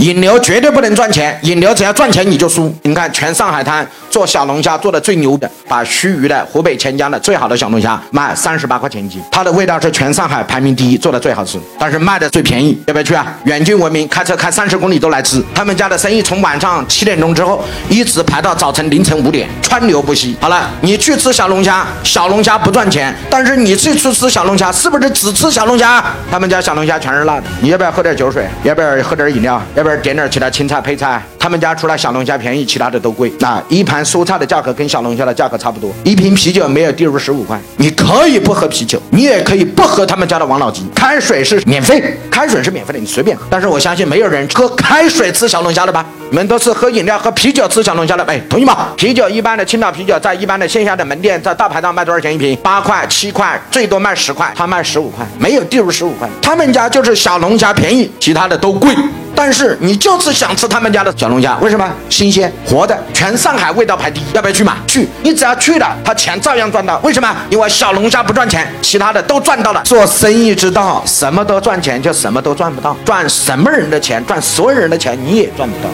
[0.00, 2.74] 引流绝对不能赚钱，引流只要赚钱你就输。
[2.84, 13.26] 你看全上海滩做小龙虾做的最牛的，把盱眙的、湖北潜江的最好的小龙虾卖三十八块钱一斤，它的味道是全上海排名第一，做的最好吃，但是卖的最便宜，要不要去啊？
[13.44, 15.44] 远近闻名，开车开三十公里都来吃。
[15.54, 20.34] 他们家的生意从晚上七点钟之后一直排到早晨凌晨五点，川流不息。
[20.40, 26.02] 好了，你去吃小龙虾，小龙虾不赚钱，但是你去吃吃小龙虾，是不是只吃小龙虾？
[26.30, 28.48] 他们家小龙虾全是辣的，你要不要喝点酒水？
[28.62, 29.62] 要不要喝点饮料？
[29.74, 31.22] 要不要点点其他青菜配菜？
[31.38, 33.32] 他们家除了小龙虾便宜，其他的都贵。
[33.40, 37.58] 那一盘蔬菜的价格跟小龙虾的价格差不多，一瓶啤酒没有低于十五块。
[37.76, 43.44] 你可以不喝啤酒，你也可以不喝他们家的王老吉，开水是免费，开水是免费的，你随便喝。
[43.50, 46.04] 但是我相信没有人喝开水吃小龙虾的吧？
[46.30, 48.88] 你们都是喝饮料、喝啤酒吃小龙虾的，哎，同意吗？
[48.96, 52.56] 啤酒一般的青岛啤酒在一般的线下的门店，在大排档卖多少钱一瓶？
[52.62, 56.28] 八块、七块，最多卖十块，他卖十五块，没有低于十五块。
[56.42, 58.94] 他们家就是小龙虾便宜，其他的都贵。
[59.42, 61.90] 但是你就是想吃他们家的小龙虾，为什么？
[62.10, 64.74] 新鲜、活的，全上海味道排第一，要不要去买？
[64.86, 65.08] 去！
[65.22, 66.98] 你只要去了，他钱照样赚到。
[66.98, 67.34] 为什么？
[67.48, 69.80] 因为小龙虾不赚钱，其他的都赚到了。
[69.82, 72.94] 做生意之道，什么都赚钱，就什么都赚不到。
[73.02, 75.88] 赚什么人的钱，赚所有人的钱，你也赚不到。